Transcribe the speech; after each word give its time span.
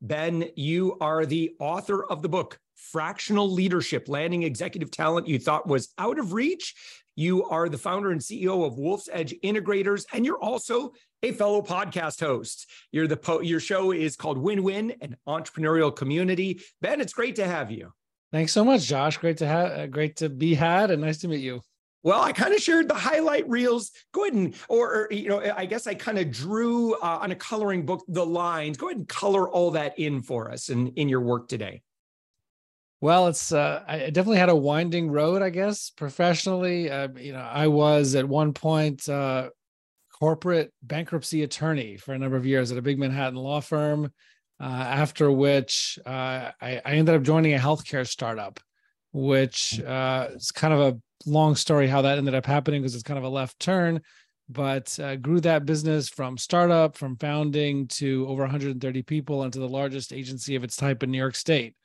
Ben, 0.00 0.48
you 0.56 0.96
are 1.00 1.26
the 1.26 1.54
author 1.58 2.04
of 2.04 2.22
the 2.22 2.28
book 2.28 2.58
fractional 2.74 3.50
leadership, 3.50 4.08
landing 4.08 4.42
executive 4.42 4.90
talent 4.90 5.28
you 5.28 5.38
thought 5.38 5.66
was 5.66 5.92
out 5.98 6.18
of 6.18 6.32
reach. 6.32 6.74
You 7.16 7.44
are 7.44 7.68
the 7.68 7.78
founder 7.78 8.10
and 8.10 8.20
CEO 8.20 8.66
of 8.66 8.78
Wolf's 8.78 9.08
Edge 9.12 9.34
Integrators, 9.44 10.04
and 10.12 10.24
you're 10.24 10.42
also 10.42 10.92
a 11.22 11.32
fellow 11.32 11.60
podcast 11.60 12.20
host. 12.20 12.70
You're 12.92 13.06
the 13.06 13.16
po- 13.16 13.42
your 13.42 13.60
show 13.60 13.92
is 13.92 14.16
called 14.16 14.38
Win 14.38 14.62
Win, 14.62 14.94
an 15.02 15.16
entrepreneurial 15.28 15.94
community. 15.94 16.60
Ben, 16.80 17.00
it's 17.00 17.12
great 17.12 17.36
to 17.36 17.46
have 17.46 17.70
you. 17.70 17.92
Thanks 18.32 18.52
so 18.52 18.64
much, 18.64 18.86
Josh. 18.86 19.18
Great 19.18 19.38
to 19.38 19.46
have, 19.46 19.90
great 19.90 20.16
to 20.16 20.28
be 20.28 20.54
had, 20.54 20.90
and 20.90 21.02
nice 21.02 21.18
to 21.18 21.28
meet 21.28 21.40
you. 21.40 21.60
Well, 22.02 22.22
I 22.22 22.32
kind 22.32 22.54
of 22.54 22.60
shared 22.60 22.88
the 22.88 22.94
highlight 22.94 23.48
reels. 23.48 23.90
Go 24.12 24.24
ahead 24.24 24.34
and, 24.34 24.54
or, 24.68 24.88
or 24.88 25.08
you 25.10 25.28
know, 25.28 25.52
I 25.54 25.66
guess 25.66 25.86
I 25.86 25.94
kind 25.94 26.18
of 26.18 26.30
drew 26.30 26.94
uh, 26.94 27.18
on 27.20 27.30
a 27.30 27.34
coloring 27.34 27.84
book 27.84 28.04
the 28.08 28.24
lines. 28.24 28.78
Go 28.78 28.88
ahead 28.88 28.98
and 28.98 29.08
color 29.08 29.48
all 29.50 29.72
that 29.72 29.98
in 29.98 30.22
for 30.22 30.50
us 30.50 30.70
in, 30.70 30.88
in 30.88 31.08
your 31.08 31.20
work 31.20 31.48
today. 31.48 31.82
Well, 33.02 33.28
it's 33.28 33.52
uh, 33.52 33.82
I 33.86 33.98
definitely 34.10 34.38
had 34.38 34.50
a 34.50 34.56
winding 34.56 35.10
road, 35.10 35.40
I 35.40 35.48
guess, 35.50 35.90
professionally. 35.90 36.90
Uh, 36.90 37.08
you 37.16 37.32
know, 37.32 37.40
I 37.40 37.66
was 37.66 38.14
at 38.14 38.28
one 38.28 38.52
point 38.52 39.08
uh, 39.08 39.50
corporate 40.18 40.72
bankruptcy 40.82 41.42
attorney 41.42 41.96
for 41.96 42.12
a 42.12 42.18
number 42.18 42.36
of 42.36 42.44
years 42.44 42.70
at 42.70 42.78
a 42.78 42.82
big 42.82 42.98
Manhattan 42.98 43.38
law 43.38 43.60
firm. 43.60 44.12
Uh, 44.60 44.64
after 44.64 45.32
which, 45.32 45.98
uh, 46.04 46.50
I, 46.60 46.82
I, 46.84 46.92
ended 46.92 47.14
up 47.14 47.22
joining 47.22 47.54
a 47.54 47.58
healthcare 47.58 48.06
startup, 48.06 48.60
which 49.10 49.80
uh, 49.80 50.28
is 50.34 50.50
kind 50.50 50.74
of 50.74 50.80
a 50.80 51.00
long 51.26 51.56
story 51.56 51.86
how 51.86 52.02
that 52.02 52.18
ended 52.18 52.34
up 52.34 52.46
happening 52.46 52.82
because 52.82 52.94
it's 52.94 53.02
kind 53.02 53.18
of 53.18 53.24
a 53.24 53.28
left 53.28 53.58
turn. 53.60 54.00
But 54.48 54.98
grew 55.22 55.40
that 55.40 55.64
business 55.64 56.08
from 56.08 56.36
startup, 56.36 56.96
from 56.96 57.16
founding 57.16 57.86
to 57.88 58.26
over 58.28 58.42
130 58.42 59.02
people, 59.02 59.44
into 59.44 59.60
the 59.60 59.68
largest 59.68 60.12
agency 60.12 60.56
of 60.56 60.64
its 60.64 60.74
type 60.74 61.04
in 61.04 61.10
New 61.12 61.18
York 61.18 61.36
State 61.36 61.76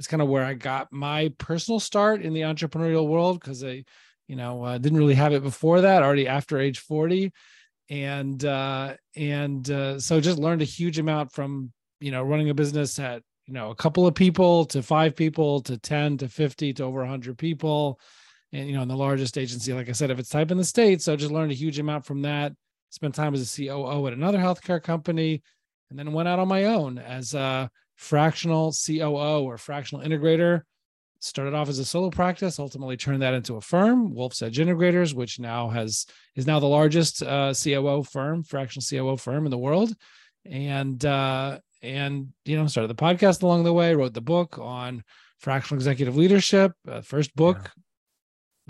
it's 0.00 0.06
kind 0.06 0.22
of 0.22 0.28
where 0.28 0.46
I 0.46 0.54
got 0.54 0.90
my 0.90 1.30
personal 1.36 1.78
start 1.78 2.22
in 2.22 2.32
the 2.32 2.40
entrepreneurial 2.40 3.06
world 3.06 3.38
because 3.38 3.62
I, 3.62 3.84
you 4.28 4.34
know, 4.34 4.64
uh, 4.64 4.78
didn't 4.78 4.96
really 4.96 5.14
have 5.14 5.34
it 5.34 5.42
before 5.42 5.82
that. 5.82 6.02
Already 6.02 6.26
after 6.26 6.58
age 6.58 6.78
forty, 6.78 7.32
and 7.90 8.42
uh, 8.42 8.94
and 9.14 9.70
uh, 9.70 10.00
so 10.00 10.18
just 10.18 10.38
learned 10.38 10.62
a 10.62 10.64
huge 10.64 10.98
amount 10.98 11.32
from 11.32 11.70
you 12.00 12.10
know 12.12 12.22
running 12.22 12.48
a 12.48 12.54
business 12.54 12.98
at 12.98 13.22
you 13.46 13.52
know 13.52 13.68
a 13.68 13.74
couple 13.74 14.06
of 14.06 14.14
people 14.14 14.64
to 14.64 14.82
five 14.82 15.14
people 15.14 15.60
to 15.60 15.76
ten 15.76 16.16
to 16.16 16.28
fifty 16.28 16.72
to 16.72 16.84
over 16.84 17.04
hundred 17.04 17.36
people, 17.36 18.00
and 18.52 18.68
you 18.68 18.74
know 18.74 18.82
in 18.82 18.88
the 18.88 18.96
largest 18.96 19.38
agency, 19.38 19.72
like 19.72 19.88
I 19.88 19.92
said, 19.92 20.10
if 20.10 20.18
it's 20.18 20.30
type 20.30 20.50
in 20.50 20.58
the 20.58 20.64
states, 20.64 21.04
so 21.04 21.12
I 21.12 21.16
just 21.16 21.32
learned 21.32 21.52
a 21.52 21.56
huge 21.56 21.78
amount 21.78 22.04
from 22.04 22.22
that. 22.22 22.52
Spent 22.90 23.14
time 23.14 23.34
as 23.34 23.42
a 23.42 23.56
COO 23.56 24.06
at 24.08 24.12
another 24.12 24.38
healthcare 24.38 24.82
company, 24.82 25.42
and 25.90 25.98
then 25.98 26.12
went 26.12 26.28
out 26.28 26.38
on 26.38 26.48
my 26.48 26.64
own 26.64 26.98
as 26.98 27.34
a 27.34 27.70
fractional 27.96 28.72
COO 28.72 29.44
or 29.44 29.58
fractional 29.58 30.04
integrator. 30.04 30.62
Started 31.22 31.52
off 31.52 31.68
as 31.68 31.78
a 31.78 31.84
solo 31.84 32.08
practice, 32.08 32.58
ultimately 32.58 32.96
turned 32.96 33.20
that 33.20 33.34
into 33.34 33.56
a 33.56 33.60
firm, 33.60 34.14
Wolf's 34.14 34.40
Edge 34.40 34.56
Integrators, 34.56 35.12
which 35.12 35.38
now 35.38 35.68
has 35.68 36.06
is 36.34 36.46
now 36.46 36.58
the 36.58 36.66
largest 36.66 37.22
uh, 37.22 37.52
COO 37.52 38.02
firm, 38.02 38.42
fractional 38.42 38.84
COO 38.88 39.18
firm 39.18 39.44
in 39.44 39.50
the 39.50 39.58
world, 39.58 39.94
and 40.46 41.04
uh, 41.04 41.58
and 41.82 42.28
you 42.46 42.56
know 42.56 42.66
started 42.66 42.88
the 42.88 42.94
podcast 42.94 43.42
along 43.42 43.64
the 43.64 43.72
way, 43.72 43.94
wrote 43.94 44.14
the 44.14 44.22
book 44.22 44.58
on 44.58 45.04
fractional 45.38 45.78
executive 45.78 46.16
leadership, 46.16 46.72
uh, 46.88 47.02
first 47.02 47.36
book 47.36 47.58
yeah. 47.62 47.82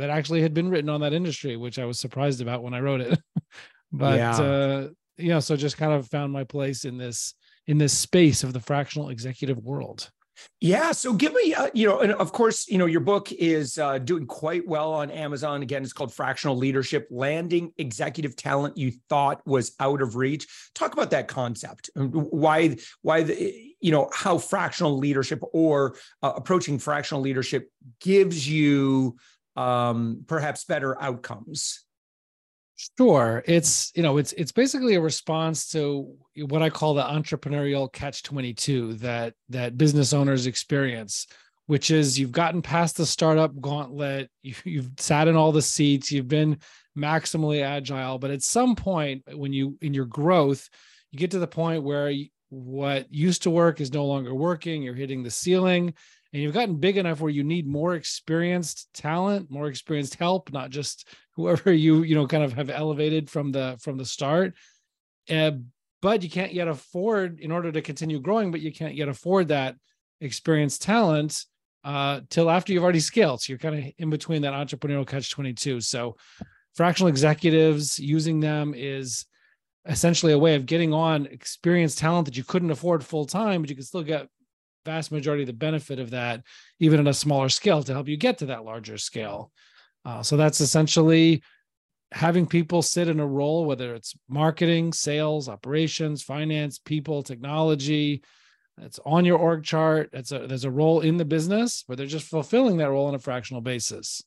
That 0.01 0.11
actually 0.11 0.43
had 0.43 0.55
been 0.55 0.69
written 0.69 0.91
on 0.91 1.01
that 1.01 1.13
industry, 1.13 1.57
which 1.57 1.79
I 1.79 1.85
was 1.85 1.99
surprised 1.99 2.41
about 2.41 2.63
when 2.63 2.75
I 2.75 2.81
wrote 2.81 3.01
it. 3.01 3.19
but 3.93 4.19
yeah. 4.19 4.37
uh, 4.37 4.89
you 5.17 5.29
know, 5.29 5.41
so 5.41 5.57
just 5.57 5.77
kind 5.77 5.93
of 5.93 6.07
found 6.09 6.33
my 6.33 6.45
place 6.45 6.85
in 6.85 6.99
this 6.99 7.35
in 7.67 7.79
this 7.79 7.97
space 7.97 8.43
of 8.43 8.53
the 8.53 8.61
fractional 8.61 9.11
executive 9.11 9.59
world? 9.59 10.11
Yeah. 10.61 10.93
So 10.93 11.13
give 11.13 11.33
me, 11.33 11.55
uh, 11.55 11.69
you 11.75 11.87
know, 11.87 12.01
and 12.01 12.13
of 12.13 12.33
course, 12.33 12.69
you 12.69 12.79
know, 12.79 12.87
your 12.87 13.01
book 13.01 13.31
is 13.33 13.79
uh, 13.79 13.99
doing 13.99 14.27
quite 14.27 14.67
well 14.67 14.93
on 14.93 15.11
Amazon. 15.11 15.63
Again, 15.63 15.83
it's 15.83 15.93
called 15.93 16.13
Fractional 16.13 16.57
Leadership 16.57 17.07
Landing 17.11 17.73
Executive 17.79 18.37
Talent 18.37 18.77
You 18.77 18.93
Thought 19.09 19.41
Was 19.47 19.75
Out 19.81 20.03
of 20.03 20.17
Reach. 20.17 20.47
Talk 20.75 20.93
about 20.93 21.11
that 21.11 21.29
concept. 21.29 21.91
Why, 21.95 22.77
why, 23.03 23.23
the, 23.23 23.55
you 23.81 23.91
know, 23.91 24.11
how 24.13 24.39
fractional 24.39 24.97
leadership 24.99 25.43
or 25.53 25.97
uh, 26.23 26.33
approaching 26.37 26.79
fractional 26.79 27.23
leadership 27.23 27.71
gives 28.01 28.49
you 28.49 29.17
um, 29.57 30.25
perhaps 30.27 30.65
better 30.65 31.01
outcomes. 31.01 31.85
Sure. 32.97 33.43
It's, 33.47 33.93
you 33.95 34.03
know, 34.03 34.17
it's 34.17 34.33
it's 34.33 34.53
basically 34.53 34.95
a 34.95 35.01
response 35.01 35.69
to 35.71 36.17
what 36.37 36.63
I 36.63 36.71
call 36.71 36.95
the 36.95 37.03
entrepreneurial 37.03 37.93
catch 37.93 38.23
22 38.23 38.95
that 38.95 39.35
that 39.51 39.77
business 39.77 40.15
owners 40.15 40.47
experience, 40.47 41.27
which 41.67 41.91
is 41.91 42.19
you've 42.19 42.33
gotten 42.33 42.63
past 42.63 42.97
the 42.97 43.05
startup 43.05 43.59
gauntlet, 43.61 44.31
you, 44.43 44.55
you've 44.65 44.91
sat 44.97 45.29
in 45.29 45.37
all 45.37 45.53
the 45.53 45.61
seats, 45.61 46.11
you've 46.11 46.29
been 46.29 46.59
maximally 46.97 47.63
agile, 47.63 48.19
but 48.19 48.31
at 48.31 48.43
some 48.43 48.75
point 48.75 49.25
when 49.31 49.53
you 49.53 49.77
in 49.83 49.93
your 49.93 50.07
growth, 50.07 50.67
you 51.11 51.19
get 51.19 51.33
to 51.33 51.39
the 51.39 51.47
point 51.47 51.83
where 51.83 52.13
what 52.49 53.13
used 53.13 53.43
to 53.43 53.51
work 53.51 53.81
is 53.81 53.93
no 53.93 54.07
longer 54.07 54.35
working, 54.35 54.83
you're 54.83 54.95
hitting 54.95 55.23
the 55.23 55.31
ceiling 55.31 55.93
and 56.33 56.43
you've 56.43 56.55
gotten 56.55 56.77
big 56.77 56.97
enough 56.97 57.21
where 57.21 57.31
you 57.31 57.43
need 57.43 57.67
more 57.67 57.95
experienced 57.95 58.89
talent 58.95 59.51
more 59.51 59.69
experienced 59.69 60.15
help 60.15 60.53
not 60.53 60.71
just 60.71 61.09
whoever 61.35 61.73
you 61.73 62.03
you 62.03 62.15
know 62.15 62.27
kind 62.27 62.45
of 62.45 62.53
have 62.53 62.71
elevated 62.71 63.29
from 63.31 63.53
the 63.53 63.77
from 63.81 63.97
the 63.97 64.05
start. 64.05 64.55
Uh, 65.29 65.53
but 66.03 66.23
you 66.23 66.31
can't 66.31 66.55
yet 66.55 66.67
afford 66.67 67.41
in 67.41 67.53
order 67.53 67.71
to 67.71 67.83
continue 67.83 68.21
growing 68.21 68.51
but 68.51 68.61
you 68.61 68.73
can't 68.73 68.95
yet 68.95 69.09
afford 69.09 69.49
that 69.49 69.77
experienced 70.21 70.83
talent 70.83 71.45
uh 71.85 72.21
till 72.29 72.51
after 72.51 72.73
you've 72.73 72.83
already 72.83 73.01
scaled. 73.01 73.41
So 73.41 73.53
you're 73.53 73.59
kind 73.59 73.79
of 73.79 73.93
in 73.99 74.11
between 74.11 74.43
that 74.43 74.55
entrepreneurial 74.55 75.07
catch 75.07 75.31
22 75.31 75.81
so 75.81 76.17
fractional 76.75 77.09
executives 77.09 77.99
using 77.99 78.41
them 78.41 78.75
is 78.77 79.27
essentially 79.87 80.33
a 80.33 80.39
way 80.39 80.55
of 80.55 80.67
getting 80.67 80.93
on 80.93 81.27
experienced 81.27 81.99
talent 81.99 82.27
that 82.27 82.37
you 82.37 82.45
couldn't 82.45 82.71
afford 82.71 83.05
full 83.05 83.25
time 83.25 83.63
but 83.63 83.71
you 83.71 83.77
can 83.77 83.85
still 83.85 84.03
get 84.03 84.29
vast 84.85 85.13
majority 85.13 85.43
of 85.43 85.49
the 85.49 85.53
benefit 85.53 85.99
of 85.99 86.11
that, 86.11 86.43
even 86.79 87.01
at 87.01 87.07
a 87.07 87.15
smaller 87.15 87.49
scale, 87.49 87.83
to 87.83 87.93
help 87.93 88.09
you 88.09 88.17
get 88.17 88.39
to 88.39 88.47
that 88.47 88.65
larger 88.65 88.99
scale. 88.99 89.53
Uh, 90.05 90.23
so 90.23 90.37
that's 90.37 90.61
essentially 90.61 91.43
having 92.13 92.47
people 92.47 92.83
sit 92.83 93.09
in 93.09 93.21
a 93.21 93.27
role, 93.27 93.65
whether 93.65 93.95
it's 93.95 94.15
marketing, 94.29 94.93
sales, 94.93 95.49
operations, 95.49 96.23
finance, 96.23 96.79
people, 96.79 97.23
technology. 97.23 98.23
It's 98.79 98.99
on 99.05 99.25
your 99.25 99.39
org 99.39 99.63
chart. 99.63 100.11
It's 100.13 100.33
a 100.33 100.47
there's 100.47 100.65
a 100.65 100.71
role 100.71 101.01
in 101.01 101.19
the 101.19 101.25
business, 101.25 101.85
where 101.87 101.97
they're 101.97 102.07
just 102.07 102.29
fulfilling 102.29 102.79
that 102.79 102.91
role 102.91 103.07
on 103.07 103.15
a 103.15 103.19
fractional 103.19 103.61
basis. 103.61 104.23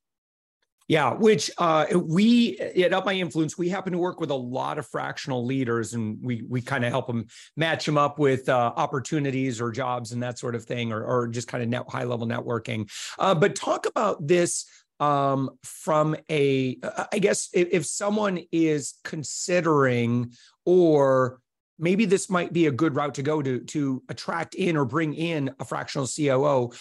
Yeah, 0.90 1.14
which 1.14 1.50
uh, 1.58 1.86
we 1.96 2.60
at 2.60 2.94
Up 2.94 3.06
My 3.06 3.14
Influence, 3.14 3.58
we 3.58 3.70
happen 3.70 3.94
to 3.94 4.00
work 4.00 4.20
with 4.20 4.32
a 4.32 4.36
lot 4.36 4.78
of 4.78 4.86
fractional 4.86 5.46
leaders, 5.46 5.94
and 5.94 6.18
we 6.22 6.44
we 6.48 6.62
kind 6.62 6.84
of 6.84 6.92
help 6.92 7.08
them 7.08 7.28
match 7.56 7.86
them 7.86 7.98
up 7.98 8.20
with 8.20 8.50
uh, 8.50 8.74
opportunities 8.76 9.62
or 9.62 9.72
jobs 9.72 10.12
and 10.12 10.22
that 10.24 10.38
sort 10.38 10.56
of 10.56 10.66
thing, 10.66 10.92
or 10.92 11.04
or 11.04 11.28
just 11.28 11.48
kind 11.48 11.64
of 11.64 11.70
net, 11.70 11.86
high 11.88 12.04
level 12.04 12.28
networking. 12.28 12.92
Uh, 13.18 13.34
but 13.34 13.56
talk 13.56 13.86
about 13.86 14.28
this 14.28 14.66
um, 15.00 15.50
from 15.64 16.16
a, 16.30 16.78
I 17.12 17.20
guess 17.20 17.50
if, 17.54 17.70
if 17.72 17.86
someone 17.86 18.40
is 18.52 18.96
considering 19.04 20.34
or 20.66 21.40
maybe 21.80 22.06
this 22.06 22.30
might 22.30 22.54
be 22.54 22.68
a 22.68 22.72
good 22.72 22.96
route 22.96 23.16
to 23.16 23.24
go 23.24 23.42
to 23.42 23.60
to 23.60 24.04
attract 24.10 24.56
in 24.56 24.78
or 24.78 24.86
bring 24.86 25.14
in 25.14 25.54
a 25.60 25.66
fractional 25.66 26.08
COO 26.08 26.72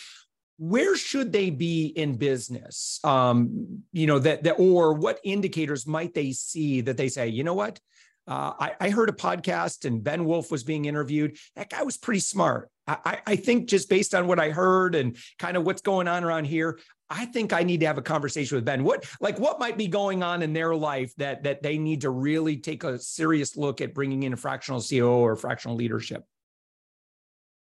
where 0.58 0.96
should 0.96 1.32
they 1.32 1.50
be 1.50 1.86
in 1.86 2.16
business? 2.16 3.00
Um, 3.04 3.82
you 3.92 4.06
know 4.06 4.18
that 4.18 4.44
that 4.44 4.54
or 4.54 4.94
what 4.94 5.20
indicators 5.24 5.86
might 5.86 6.14
they 6.14 6.32
see 6.32 6.80
that 6.82 6.96
they 6.96 7.08
say, 7.08 7.28
you 7.28 7.44
know 7.44 7.54
what? 7.54 7.80
Uh, 8.26 8.52
I, 8.58 8.72
I, 8.80 8.90
heard 8.90 9.08
a 9.08 9.12
podcast 9.12 9.84
and 9.84 10.04
Ben 10.04 10.24
Wolf 10.24 10.52
was 10.52 10.62
being 10.62 10.84
interviewed. 10.84 11.36
That 11.56 11.70
guy 11.70 11.82
was 11.82 11.98
pretty 11.98 12.20
smart. 12.20 12.70
I, 12.86 13.18
I 13.26 13.34
think 13.34 13.68
just 13.68 13.88
based 13.88 14.14
on 14.14 14.28
what 14.28 14.38
I 14.38 14.50
heard 14.50 14.94
and 14.94 15.16
kind 15.40 15.56
of 15.56 15.64
what's 15.64 15.82
going 15.82 16.06
on 16.06 16.22
around 16.22 16.44
here, 16.44 16.78
I 17.10 17.26
think 17.26 17.52
I 17.52 17.62
need 17.62 17.80
to 17.80 17.86
have 17.86 17.98
a 17.98 18.02
conversation 18.02 18.56
with 18.56 18.64
Ben. 18.64 18.84
What 18.84 19.04
like 19.20 19.38
what 19.38 19.60
might 19.60 19.76
be 19.76 19.86
going 19.86 20.22
on 20.22 20.42
in 20.42 20.52
their 20.52 20.74
life 20.74 21.12
that 21.16 21.42
that 21.42 21.62
they 21.62 21.78
need 21.78 22.00
to 22.02 22.10
really 22.10 22.56
take 22.56 22.84
a 22.84 22.98
serious 22.98 23.56
look 23.56 23.80
at 23.80 23.92
bringing 23.92 24.22
in 24.22 24.32
a 24.32 24.36
fractional 24.36 24.80
COO 24.80 25.08
or 25.08 25.36
fractional 25.36 25.76
leadership? 25.76 26.24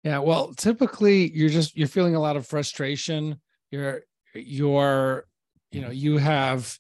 Yeah, 0.03 0.19
well, 0.19 0.55
typically 0.55 1.31
you're 1.33 1.51
just 1.51 1.77
you're 1.77 1.89
feeling 1.89 2.15
a 2.15 2.21
lot 2.21 2.37
of 2.37 2.47
frustration. 2.47 3.41
You're 3.71 4.03
you're 4.35 5.27
you 5.73 5.83
know 5.83 5.91
you 5.91 6.19
have 6.19 6.79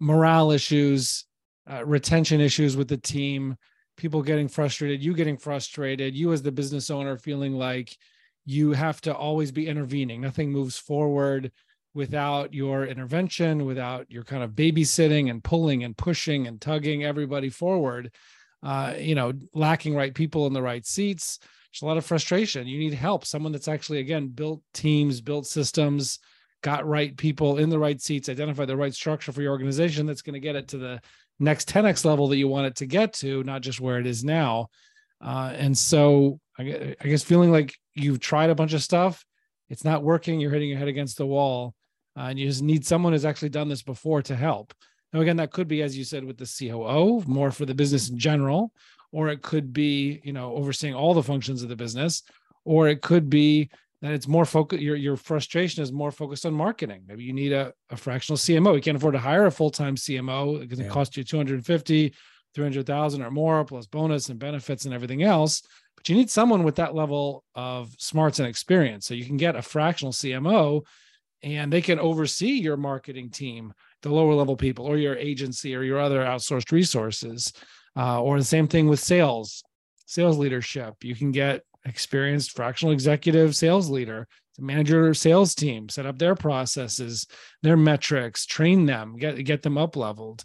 morale 0.00 0.50
issues, 0.50 1.24
uh, 1.70 1.84
retention 1.84 2.40
issues 2.40 2.76
with 2.76 2.88
the 2.88 2.96
team, 2.96 3.56
people 3.96 4.22
getting 4.22 4.48
frustrated, 4.48 5.02
you 5.02 5.14
getting 5.14 5.38
frustrated, 5.38 6.14
you 6.14 6.32
as 6.32 6.42
the 6.42 6.52
business 6.52 6.90
owner 6.90 7.16
feeling 7.16 7.54
like 7.54 7.96
you 8.44 8.72
have 8.72 9.00
to 9.00 9.14
always 9.14 9.52
be 9.52 9.66
intervening. 9.68 10.20
Nothing 10.20 10.50
moves 10.50 10.76
forward 10.76 11.52
without 11.94 12.52
your 12.52 12.86
intervention, 12.86 13.64
without 13.64 14.10
your 14.10 14.24
kind 14.24 14.42
of 14.42 14.52
babysitting 14.52 15.30
and 15.30 15.44
pulling 15.44 15.84
and 15.84 15.96
pushing 15.96 16.46
and 16.46 16.60
tugging 16.60 17.04
everybody 17.04 17.48
forward. 17.48 18.10
Uh, 18.62 18.94
you 18.98 19.14
know, 19.14 19.32
lacking 19.54 19.94
right 19.94 20.14
people 20.14 20.46
in 20.46 20.52
the 20.52 20.62
right 20.62 20.86
seats. 20.86 21.38
There's 21.72 21.82
a 21.82 21.86
lot 21.86 21.96
of 21.96 22.04
frustration. 22.04 22.66
You 22.66 22.78
need 22.78 22.94
help. 22.94 23.24
Someone 23.24 23.52
that's 23.52 23.68
actually, 23.68 24.00
again, 24.00 24.28
built 24.28 24.62
teams, 24.74 25.20
built 25.20 25.46
systems, 25.46 26.18
got 26.62 26.86
right 26.86 27.16
people 27.16 27.58
in 27.58 27.70
the 27.70 27.78
right 27.78 28.00
seats, 28.00 28.28
identify 28.28 28.64
the 28.64 28.76
right 28.76 28.94
structure 28.94 29.32
for 29.32 29.42
your 29.42 29.52
organization 29.52 30.06
that's 30.06 30.22
going 30.22 30.34
to 30.34 30.40
get 30.40 30.56
it 30.56 30.68
to 30.68 30.78
the 30.78 31.00
next 31.40 31.68
10x 31.68 32.04
level 32.04 32.28
that 32.28 32.36
you 32.36 32.46
want 32.46 32.66
it 32.66 32.76
to 32.76 32.86
get 32.86 33.14
to, 33.14 33.42
not 33.44 33.62
just 33.62 33.80
where 33.80 33.98
it 33.98 34.06
is 34.06 34.22
now. 34.22 34.68
Uh, 35.20 35.52
and 35.56 35.76
so 35.76 36.38
I, 36.58 36.94
I 37.00 37.08
guess 37.08 37.22
feeling 37.22 37.50
like 37.50 37.74
you've 37.94 38.20
tried 38.20 38.50
a 38.50 38.54
bunch 38.54 38.74
of 38.74 38.82
stuff, 38.82 39.24
it's 39.70 39.84
not 39.84 40.02
working, 40.02 40.40
you're 40.40 40.50
hitting 40.50 40.68
your 40.68 40.78
head 40.78 40.88
against 40.88 41.16
the 41.16 41.26
wall 41.26 41.74
uh, 42.16 42.24
and 42.24 42.38
you 42.38 42.46
just 42.46 42.62
need 42.62 42.84
someone 42.84 43.12
who's 43.12 43.24
actually 43.24 43.48
done 43.48 43.68
this 43.68 43.82
before 43.82 44.22
to 44.22 44.36
help. 44.36 44.74
Now, 45.12 45.20
again, 45.20 45.36
that 45.36 45.52
could 45.52 45.68
be, 45.68 45.82
as 45.82 45.96
you 45.96 46.04
said, 46.04 46.24
with 46.24 46.38
the 46.38 46.68
COO, 46.68 47.22
more 47.26 47.50
for 47.50 47.66
the 47.66 47.74
business 47.74 48.08
in 48.08 48.18
general, 48.18 48.72
or 49.12 49.28
it 49.28 49.42
could 49.42 49.72
be, 49.72 50.20
you 50.24 50.32
know, 50.32 50.54
overseeing 50.54 50.94
all 50.94 51.14
the 51.14 51.22
functions 51.22 51.62
of 51.62 51.68
the 51.68 51.76
business, 51.76 52.22
or 52.64 52.88
it 52.88 53.02
could 53.02 53.30
be 53.30 53.70
that 54.00 54.12
it's 54.12 54.26
more 54.26 54.44
focused. 54.44 54.82
Your 54.82 54.96
your 54.96 55.16
frustration 55.16 55.82
is 55.82 55.92
more 55.92 56.10
focused 56.10 56.44
on 56.44 56.54
marketing. 56.54 57.04
Maybe 57.06 57.22
you 57.22 57.32
need 57.32 57.52
a, 57.52 57.72
a 57.90 57.96
fractional 57.96 58.36
CMO. 58.36 58.74
You 58.74 58.80
can't 58.80 58.96
afford 58.96 59.14
to 59.14 59.20
hire 59.20 59.46
a 59.46 59.52
full 59.52 59.70
time 59.70 59.94
CMO 59.94 60.60
because 60.60 60.80
it 60.80 60.90
costs 60.90 61.16
you 61.16 61.22
250, 61.22 62.14
300,000 62.54 63.22
or 63.22 63.30
more 63.30 63.64
plus 63.64 63.86
bonus 63.86 64.28
and 64.28 64.38
benefits 64.38 64.84
and 64.84 64.94
everything 64.94 65.22
else. 65.22 65.62
But 65.96 66.08
you 66.08 66.16
need 66.16 66.30
someone 66.30 66.64
with 66.64 66.76
that 66.76 66.94
level 66.94 67.44
of 67.54 67.94
smarts 67.98 68.40
and 68.40 68.48
experience. 68.48 69.06
So 69.06 69.14
you 69.14 69.24
can 69.24 69.36
get 69.36 69.56
a 69.56 69.62
fractional 69.62 70.12
CMO 70.12 70.82
and 71.42 71.72
they 71.72 71.80
can 71.80 71.98
oversee 71.98 72.52
your 72.52 72.76
marketing 72.76 73.30
team, 73.30 73.72
the 74.02 74.10
lower 74.10 74.34
level 74.34 74.56
people, 74.56 74.84
or 74.86 74.96
your 74.96 75.16
agency 75.16 75.74
or 75.74 75.82
your 75.82 76.00
other 76.00 76.20
outsourced 76.20 76.72
resources. 76.72 77.52
Uh, 77.96 78.22
or 78.22 78.38
the 78.38 78.44
same 78.44 78.66
thing 78.66 78.88
with 78.88 79.00
sales, 79.00 79.62
sales 80.06 80.38
leadership. 80.38 80.94
You 81.02 81.14
can 81.14 81.30
get 81.30 81.62
experienced 81.84 82.52
fractional 82.52 82.92
executive 82.92 83.54
sales 83.54 83.90
leader 83.90 84.26
to 84.54 84.62
manage 84.62 84.90
your 84.90 85.14
sales 85.14 85.54
team, 85.54 85.88
set 85.88 86.06
up 86.06 86.18
their 86.18 86.34
processes, 86.34 87.26
their 87.62 87.76
metrics, 87.76 88.46
train 88.46 88.86
them, 88.86 89.16
get 89.16 89.44
get 89.44 89.62
them 89.62 89.76
up 89.76 89.96
leveled. 89.96 90.44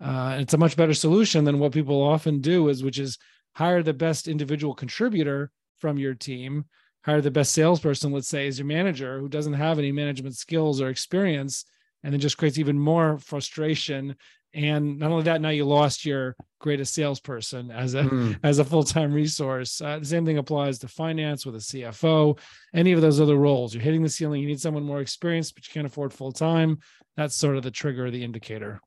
Uh, 0.00 0.38
it's 0.40 0.54
a 0.54 0.58
much 0.58 0.76
better 0.76 0.94
solution 0.94 1.44
than 1.44 1.58
what 1.58 1.72
people 1.72 2.02
often 2.02 2.40
do 2.40 2.68
is 2.68 2.84
which 2.84 2.98
is 2.98 3.18
hire 3.54 3.82
the 3.82 3.92
best 3.92 4.28
individual 4.28 4.74
contributor 4.74 5.50
from 5.78 5.98
your 5.98 6.14
team 6.14 6.64
hire 7.08 7.20
the 7.22 7.30
best 7.30 7.52
salesperson, 7.52 8.12
let's 8.12 8.28
say, 8.28 8.46
as 8.46 8.58
your 8.58 8.66
manager 8.66 9.18
who 9.18 9.30
doesn't 9.30 9.54
have 9.54 9.78
any 9.78 9.90
management 9.90 10.36
skills 10.36 10.80
or 10.80 10.88
experience, 10.88 11.64
and 12.02 12.12
then 12.12 12.20
just 12.20 12.36
creates 12.36 12.58
even 12.58 12.78
more 12.78 13.18
frustration. 13.18 14.14
And 14.52 14.98
not 14.98 15.10
only 15.10 15.24
that, 15.24 15.40
now 15.40 15.48
you 15.48 15.64
lost 15.64 16.04
your 16.04 16.36
greatest 16.58 16.94
salesperson 16.94 17.70
as 17.70 17.94
a 17.94 18.02
mm. 18.02 18.38
as 18.42 18.58
a 18.58 18.64
full 18.64 18.82
time 18.82 19.12
resource. 19.12 19.80
Uh, 19.80 19.98
the 19.98 20.04
same 20.04 20.24
thing 20.24 20.38
applies 20.38 20.78
to 20.80 20.88
finance 20.88 21.46
with 21.46 21.54
a 21.54 21.58
CFO, 21.58 22.38
any 22.74 22.92
of 22.92 23.00
those 23.00 23.20
other 23.20 23.36
roles. 23.36 23.74
You're 23.74 23.82
hitting 23.82 24.02
the 24.02 24.08
ceiling. 24.08 24.40
You 24.40 24.48
need 24.48 24.60
someone 24.60 24.84
more 24.84 25.00
experienced, 25.00 25.54
but 25.54 25.66
you 25.66 25.72
can't 25.72 25.86
afford 25.86 26.12
full 26.12 26.32
time. 26.32 26.78
That's 27.16 27.34
sort 27.34 27.56
of 27.56 27.62
the 27.62 27.70
trigger, 27.70 28.10
the 28.10 28.24
indicator. 28.24 28.80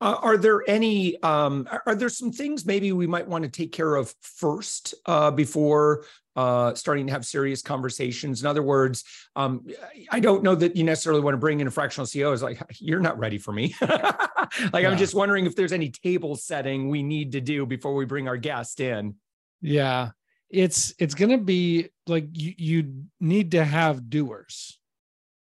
Uh, 0.00 0.18
are 0.20 0.36
there 0.36 0.68
any 0.68 1.22
um, 1.22 1.68
are 1.86 1.94
there 1.94 2.08
some 2.08 2.32
things 2.32 2.66
maybe 2.66 2.90
we 2.92 3.06
might 3.06 3.28
want 3.28 3.44
to 3.44 3.50
take 3.50 3.70
care 3.70 3.94
of 3.94 4.12
first 4.20 4.94
uh, 5.06 5.30
before 5.30 6.04
uh, 6.36 6.74
starting 6.74 7.06
to 7.06 7.12
have 7.12 7.24
serious 7.24 7.62
conversations? 7.62 8.40
In 8.40 8.46
other 8.46 8.62
words, 8.62 9.04
um, 9.36 9.66
I 10.10 10.20
don't 10.20 10.42
know 10.42 10.54
that 10.54 10.76
you 10.76 10.84
necessarily 10.84 11.20
want 11.20 11.34
to 11.34 11.38
bring 11.38 11.60
in 11.60 11.66
a 11.66 11.70
fractional 11.70 12.06
CEO. 12.06 12.32
Is 12.32 12.42
like 12.42 12.62
you're 12.78 13.00
not 13.00 13.18
ready 13.18 13.38
for 13.38 13.52
me. 13.52 13.74
like 13.80 14.82
yeah. 14.82 14.90
I'm 14.90 14.98
just 14.98 15.14
wondering 15.14 15.46
if 15.46 15.56
there's 15.56 15.72
any 15.72 15.90
table 15.90 16.36
setting 16.36 16.88
we 16.88 17.02
need 17.02 17.32
to 17.32 17.40
do 17.40 17.66
before 17.66 17.94
we 17.94 18.04
bring 18.04 18.28
our 18.28 18.36
guest 18.36 18.80
in. 18.80 19.16
Yeah, 19.60 20.10
it's 20.50 20.94
it's 20.98 21.14
going 21.14 21.30
to 21.30 21.38
be 21.38 21.88
like 22.06 22.26
you 22.32 22.54
you 22.56 23.04
need 23.20 23.52
to 23.52 23.64
have 23.64 24.10
doers. 24.10 24.78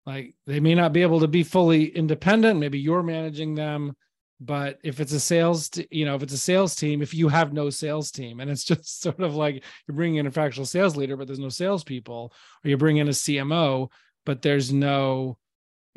Like 0.04 0.34
they 0.46 0.60
may 0.60 0.74
not 0.74 0.92
be 0.92 1.02
able 1.02 1.20
to 1.20 1.28
be 1.28 1.42
fully 1.42 1.86
independent. 1.86 2.60
Maybe 2.60 2.78
you're 2.78 3.02
managing 3.02 3.54
them 3.54 3.96
but 4.40 4.78
if 4.82 5.00
it's 5.00 5.12
a 5.12 5.20
sales 5.20 5.70
you 5.90 6.04
know 6.04 6.14
if 6.14 6.22
it's 6.22 6.32
a 6.32 6.38
sales 6.38 6.74
team 6.74 7.00
if 7.00 7.14
you 7.14 7.28
have 7.28 7.52
no 7.52 7.70
sales 7.70 8.10
team 8.10 8.40
and 8.40 8.50
it's 8.50 8.64
just 8.72 9.00
sort 9.00 9.20
of 9.20 9.34
like 9.34 9.64
you're 9.86 9.96
bringing 9.96 10.18
in 10.18 10.26
a 10.26 10.30
fractional 10.30 10.66
sales 10.66 10.96
leader 10.96 11.16
but 11.16 11.26
there's 11.26 11.38
no 11.38 11.48
salespeople 11.48 12.32
or 12.64 12.70
you 12.70 12.76
bring 12.76 12.98
in 12.98 13.08
a 13.08 13.12
cmo 13.12 13.88
but 14.26 14.42
there's 14.42 14.72
no 14.72 15.38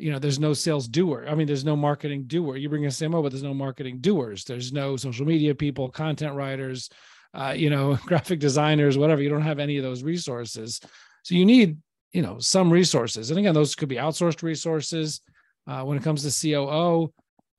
you 0.00 0.10
know 0.10 0.18
there's 0.18 0.38
no 0.38 0.54
sales 0.54 0.88
doer. 0.88 1.26
I 1.28 1.34
mean 1.34 1.46
there's 1.46 1.64
no 1.64 1.76
marketing 1.76 2.24
doer. 2.24 2.56
You 2.56 2.70
bring 2.70 2.86
a 2.86 2.88
cmo 2.88 3.22
but 3.22 3.30
there's 3.30 3.42
no 3.42 3.54
marketing 3.54 3.98
doers. 4.00 4.44
There's 4.44 4.72
no 4.72 4.96
social 4.96 5.26
media 5.26 5.54
people 5.54 5.90
content 5.90 6.34
writers 6.34 6.88
uh, 7.34 7.54
you 7.56 7.70
know 7.70 7.96
graphic 8.06 8.40
designers 8.40 8.96
whatever. 8.96 9.22
You 9.22 9.28
don't 9.28 9.42
have 9.42 9.58
any 9.58 9.76
of 9.76 9.84
those 9.84 10.02
resources. 10.02 10.80
So 11.22 11.34
you 11.34 11.44
need 11.44 11.76
you 12.12 12.22
know 12.22 12.38
some 12.38 12.72
resources. 12.72 13.30
And 13.30 13.38
again 13.38 13.54
those 13.54 13.74
could 13.74 13.90
be 13.90 13.96
outsourced 13.96 14.42
resources 14.42 15.20
uh, 15.66 15.82
when 15.84 15.98
it 15.98 16.02
comes 16.02 16.22
to 16.22 16.56
coo 16.56 17.12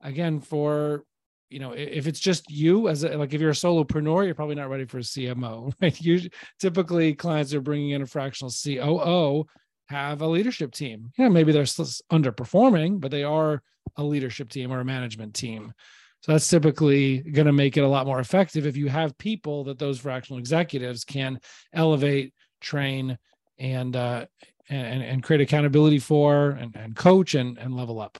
again 0.03 0.39
for 0.39 1.03
you 1.49 1.59
know 1.59 1.73
if 1.73 2.07
it's 2.07 2.19
just 2.19 2.49
you 2.49 2.87
as 2.87 3.03
a, 3.03 3.17
like 3.17 3.33
if 3.33 3.41
you're 3.41 3.51
a 3.51 3.53
solopreneur 3.53 4.25
you're 4.25 4.35
probably 4.35 4.55
not 4.55 4.69
ready 4.69 4.85
for 4.85 4.97
a 4.97 5.01
cmo 5.01 5.73
right? 5.81 6.01
You 6.01 6.29
typically 6.59 7.13
clients 7.13 7.53
are 7.53 7.61
bringing 7.61 7.91
in 7.91 8.01
a 8.01 8.07
fractional 8.07 8.51
coo 8.51 9.45
have 9.89 10.21
a 10.21 10.27
leadership 10.27 10.71
team. 10.71 11.11
Yeah 11.17 11.27
maybe 11.27 11.51
they're 11.51 11.63
underperforming 11.63 12.99
but 12.99 13.11
they 13.11 13.23
are 13.23 13.61
a 13.97 14.03
leadership 14.03 14.49
team 14.49 14.71
or 14.71 14.79
a 14.79 14.85
management 14.85 15.33
team. 15.33 15.73
So 16.21 16.31
that's 16.31 16.47
typically 16.47 17.17
going 17.19 17.47
to 17.47 17.51
make 17.51 17.77
it 17.77 17.83
a 17.83 17.87
lot 17.87 18.05
more 18.05 18.19
effective 18.19 18.67
if 18.67 18.77
you 18.77 18.87
have 18.87 19.17
people 19.17 19.63
that 19.65 19.79
those 19.79 19.99
fractional 19.99 20.37
executives 20.39 21.03
can 21.03 21.39
elevate 21.73 22.33
train 22.61 23.17
and 23.59 23.95
uh 23.95 24.25
and, 24.69 25.03
and 25.03 25.23
create 25.23 25.41
accountability 25.41 25.99
for 25.99 26.51
and, 26.51 26.75
and 26.75 26.95
coach 26.95 27.35
and, 27.35 27.57
and 27.57 27.75
level 27.75 27.99
up 27.99 28.17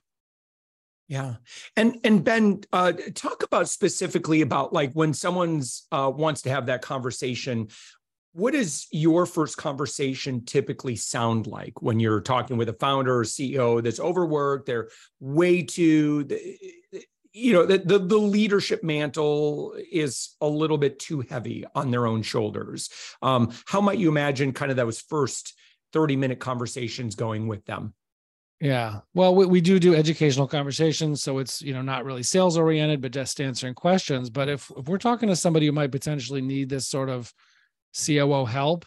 yeah, 1.11 1.35
and 1.75 1.97
and 2.05 2.23
Ben, 2.23 2.61
uh, 2.71 2.93
talk 3.13 3.43
about 3.43 3.67
specifically 3.67 4.39
about 4.39 4.71
like 4.71 4.93
when 4.93 5.13
someone's 5.13 5.85
uh, 5.91 6.09
wants 6.09 6.43
to 6.43 6.49
have 6.49 6.67
that 6.67 6.81
conversation. 6.81 7.67
What 8.31 8.53
does 8.53 8.87
your 8.91 9.25
first 9.25 9.57
conversation 9.57 10.45
typically 10.45 10.95
sound 10.95 11.47
like 11.47 11.81
when 11.81 11.99
you're 11.99 12.21
talking 12.21 12.55
with 12.55 12.69
a 12.69 12.73
founder 12.79 13.19
or 13.19 13.25
CEO 13.25 13.83
that's 13.83 13.99
overworked? 13.99 14.67
They're 14.67 14.87
way 15.19 15.63
too, 15.63 16.29
you 17.33 17.51
know, 17.51 17.65
the, 17.65 17.79
the 17.79 17.99
the 17.99 18.17
leadership 18.17 18.81
mantle 18.81 19.75
is 19.91 20.37
a 20.39 20.47
little 20.47 20.77
bit 20.77 20.97
too 20.97 21.25
heavy 21.29 21.65
on 21.75 21.91
their 21.91 22.07
own 22.07 22.21
shoulders. 22.21 22.89
Um, 23.21 23.51
how 23.65 23.81
might 23.81 23.99
you 23.99 24.07
imagine 24.07 24.53
kind 24.53 24.71
of 24.71 24.77
those 24.77 25.01
first 25.01 25.55
thirty 25.91 26.15
minute 26.15 26.39
conversations 26.39 27.15
going 27.15 27.49
with 27.49 27.65
them? 27.65 27.95
Yeah. 28.61 28.99
Well, 29.15 29.33
we, 29.33 29.47
we 29.47 29.59
do 29.59 29.79
do 29.79 29.95
educational 29.95 30.47
conversations. 30.47 31.23
So 31.23 31.39
it's, 31.39 31.63
you 31.63 31.73
know, 31.73 31.81
not 31.81 32.05
really 32.05 32.21
sales 32.21 32.57
oriented, 32.57 33.01
but 33.01 33.11
just 33.11 33.41
answering 33.41 33.73
questions. 33.73 34.29
But 34.29 34.49
if, 34.49 34.71
if 34.77 34.87
we're 34.87 34.99
talking 34.99 35.29
to 35.29 35.35
somebody 35.35 35.65
who 35.65 35.71
might 35.71 35.91
potentially 35.91 36.41
need 36.41 36.69
this 36.69 36.87
sort 36.87 37.09
of 37.09 37.33
COO 38.05 38.45
help, 38.45 38.85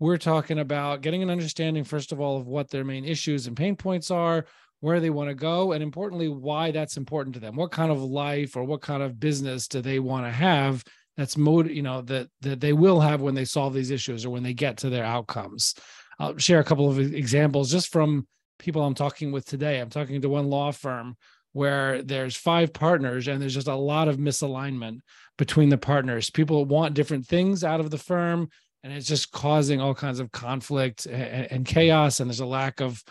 we're 0.00 0.18
talking 0.18 0.58
about 0.58 1.02
getting 1.02 1.22
an 1.22 1.30
understanding, 1.30 1.84
first 1.84 2.10
of 2.10 2.20
all, 2.20 2.36
of 2.36 2.48
what 2.48 2.68
their 2.68 2.82
main 2.82 3.04
issues 3.04 3.46
and 3.46 3.56
pain 3.56 3.76
points 3.76 4.10
are, 4.10 4.44
where 4.80 4.98
they 4.98 5.10
want 5.10 5.28
to 5.28 5.34
go, 5.36 5.70
and 5.70 5.80
importantly, 5.84 6.28
why 6.28 6.72
that's 6.72 6.96
important 6.96 7.34
to 7.34 7.40
them. 7.40 7.54
What 7.54 7.70
kind 7.70 7.92
of 7.92 8.02
life 8.02 8.56
or 8.56 8.64
what 8.64 8.82
kind 8.82 9.04
of 9.04 9.20
business 9.20 9.68
do 9.68 9.80
they 9.80 10.00
want 10.00 10.26
to 10.26 10.32
have 10.32 10.82
that's 11.16 11.36
mode, 11.36 11.70
you 11.70 11.82
know, 11.82 12.00
that 12.02 12.28
that 12.40 12.60
they 12.60 12.72
will 12.72 12.98
have 12.98 13.20
when 13.20 13.34
they 13.34 13.44
solve 13.44 13.74
these 13.74 13.90
issues 13.90 14.24
or 14.24 14.30
when 14.30 14.42
they 14.42 14.54
get 14.54 14.78
to 14.78 14.90
their 14.90 15.04
outcomes. 15.04 15.74
I'll 16.18 16.36
share 16.38 16.58
a 16.58 16.64
couple 16.64 16.90
of 16.90 16.98
examples 16.98 17.70
just 17.70 17.92
from 17.92 18.26
people 18.62 18.82
I'm 18.82 18.94
talking 18.94 19.32
with 19.32 19.44
today. 19.44 19.80
I'm 19.80 19.90
talking 19.90 20.22
to 20.22 20.28
one 20.28 20.48
law 20.48 20.70
firm 20.70 21.16
where 21.52 22.02
there's 22.02 22.36
five 22.36 22.72
partners 22.72 23.28
and 23.28 23.42
there's 23.42 23.54
just 23.54 23.66
a 23.66 23.74
lot 23.74 24.08
of 24.08 24.16
misalignment 24.16 25.00
between 25.36 25.68
the 25.68 25.76
partners. 25.76 26.30
People 26.30 26.64
want 26.64 26.94
different 26.94 27.26
things 27.26 27.64
out 27.64 27.80
of 27.80 27.90
the 27.90 27.98
firm 27.98 28.48
and 28.82 28.92
it's 28.92 29.08
just 29.08 29.32
causing 29.32 29.80
all 29.80 29.94
kinds 29.94 30.20
of 30.20 30.32
conflict 30.32 31.06
and, 31.06 31.50
and 31.50 31.66
chaos 31.66 32.20
and 32.20 32.30
there's 32.30 32.40
a 32.40 32.46
lack 32.46 32.80
of 32.80 33.02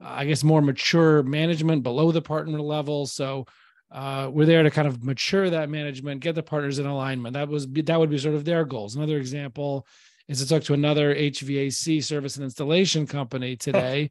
I 0.00 0.24
guess 0.24 0.42
more 0.42 0.62
mature 0.62 1.22
management 1.22 1.84
below 1.84 2.10
the 2.10 2.22
partner 2.22 2.60
level. 2.60 3.06
So 3.06 3.46
uh, 3.92 4.30
we're 4.32 4.46
there 4.46 4.62
to 4.62 4.70
kind 4.70 4.88
of 4.88 5.04
mature 5.04 5.48
that 5.50 5.68
management, 5.68 6.22
get 6.22 6.34
the 6.34 6.42
partners 6.42 6.80
in 6.80 6.86
alignment. 6.86 7.34
That 7.34 7.48
was 7.48 7.68
that 7.68 8.00
would 8.00 8.10
be 8.10 8.18
sort 8.18 8.34
of 8.34 8.44
their 8.44 8.64
goals. 8.64 8.96
Another 8.96 9.18
example 9.18 9.86
is 10.28 10.40
to 10.40 10.48
talk 10.48 10.64
to 10.64 10.74
another 10.74 11.14
HVAC 11.14 12.02
service 12.02 12.36
and 12.36 12.44
installation 12.44 13.06
company 13.06 13.54
today 13.68 14.10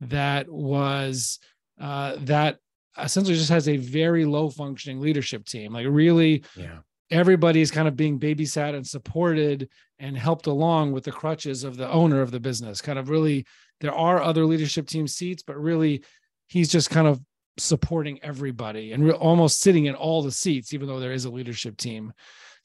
that 0.00 0.48
was 0.48 1.38
uh, 1.80 2.16
that 2.20 2.58
essentially 3.02 3.36
just 3.36 3.50
has 3.50 3.68
a 3.68 3.76
very 3.76 4.24
low 4.24 4.48
functioning 4.48 5.00
leadership 5.00 5.44
team. 5.44 5.72
Like 5.72 5.86
really, 5.88 6.44
yeah. 6.56 6.78
everybody's 7.10 7.70
kind 7.70 7.88
of 7.88 7.96
being 7.96 8.18
babysat 8.18 8.74
and 8.74 8.86
supported 8.86 9.68
and 9.98 10.16
helped 10.16 10.46
along 10.46 10.92
with 10.92 11.04
the 11.04 11.12
crutches 11.12 11.64
of 11.64 11.76
the 11.76 11.90
owner 11.90 12.20
of 12.20 12.30
the 12.30 12.40
business. 12.40 12.80
Kind 12.80 12.98
of 12.98 13.08
really, 13.08 13.46
there 13.80 13.94
are 13.94 14.22
other 14.22 14.44
leadership 14.44 14.86
team 14.86 15.06
seats, 15.06 15.42
but 15.42 15.56
really, 15.56 16.02
he's 16.48 16.68
just 16.68 16.90
kind 16.90 17.06
of 17.06 17.20
supporting 17.58 18.22
everybody 18.22 18.92
and 18.92 19.04
re- 19.04 19.12
almost 19.12 19.60
sitting 19.60 19.86
in 19.86 19.94
all 19.94 20.22
the 20.22 20.30
seats, 20.30 20.74
even 20.74 20.86
though 20.86 21.00
there 21.00 21.12
is 21.12 21.24
a 21.24 21.30
leadership 21.30 21.76
team. 21.76 22.12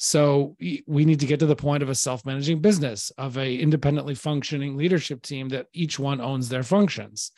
So 0.03 0.57
we 0.87 1.05
need 1.05 1.19
to 1.19 1.27
get 1.27 1.39
to 1.41 1.45
the 1.45 1.55
point 1.55 1.83
of 1.83 1.89
a 1.89 1.93
self-managing 1.93 2.59
business, 2.59 3.11
of 3.19 3.37
a 3.37 3.55
independently 3.55 4.15
functioning 4.15 4.75
leadership 4.75 5.21
team 5.21 5.49
that 5.49 5.67
each 5.73 5.99
one 5.99 6.19
owns 6.19 6.49
their 6.49 6.63
functions, 6.63 7.31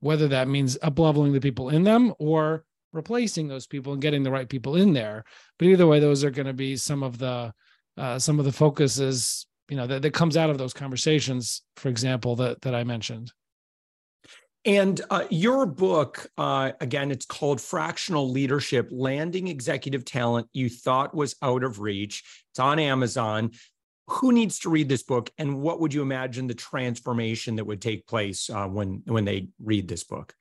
whether 0.00 0.26
that 0.28 0.48
means 0.48 0.78
upleveling 0.78 1.34
the 1.34 1.42
people 1.42 1.68
in 1.68 1.82
them 1.82 2.14
or 2.18 2.64
replacing 2.94 3.48
those 3.48 3.66
people 3.66 3.92
and 3.92 4.00
getting 4.00 4.22
the 4.22 4.30
right 4.30 4.48
people 4.48 4.76
in 4.76 4.94
there. 4.94 5.24
But 5.58 5.68
either 5.68 5.86
way, 5.86 6.00
those 6.00 6.24
are 6.24 6.30
going 6.30 6.46
to 6.46 6.54
be 6.54 6.74
some 6.78 7.02
of 7.02 7.18
the 7.18 7.52
uh, 7.98 8.18
some 8.18 8.38
of 8.38 8.46
the 8.46 8.52
focuses, 8.52 9.46
you 9.68 9.76
know, 9.76 9.86
that, 9.86 10.00
that 10.00 10.14
comes 10.14 10.38
out 10.38 10.48
of 10.48 10.56
those 10.56 10.72
conversations, 10.72 11.60
for 11.76 11.90
example, 11.90 12.34
that 12.36 12.62
that 12.62 12.74
I 12.74 12.82
mentioned. 12.84 13.30
And 14.66 15.00
uh, 15.10 15.26
your 15.30 15.64
book, 15.64 16.28
uh, 16.36 16.72
again, 16.80 17.12
it's 17.12 17.24
called 17.24 17.60
Fractional 17.60 18.28
Leadership 18.28 18.88
Landing 18.90 19.46
Executive 19.46 20.04
Talent 20.04 20.48
You 20.52 20.68
Thought 20.68 21.14
Was 21.14 21.36
Out 21.40 21.62
of 21.62 21.78
Reach. 21.78 22.24
It's 22.50 22.58
on 22.58 22.80
Amazon. 22.80 23.52
Who 24.08 24.32
needs 24.32 24.58
to 24.60 24.68
read 24.68 24.88
this 24.88 25.04
book, 25.04 25.30
and 25.38 25.60
what 25.60 25.80
would 25.80 25.94
you 25.94 26.02
imagine 26.02 26.48
the 26.48 26.54
transformation 26.54 27.56
that 27.56 27.64
would 27.64 27.80
take 27.80 28.06
place 28.06 28.50
uh, 28.50 28.66
when 28.66 29.02
when 29.06 29.24
they 29.24 29.48
read 29.62 29.88
this 29.88 30.04
book? 30.04 30.34